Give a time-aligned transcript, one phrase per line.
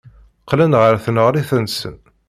[0.41, 1.95] Qqlen ɣer tneɣrit-nsen.